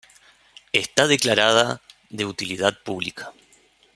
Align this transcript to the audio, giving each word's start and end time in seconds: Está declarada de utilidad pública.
Está 0.71 1.05
declarada 1.07 1.79
de 2.09 2.25
utilidad 2.25 2.75
pública. 2.83 3.31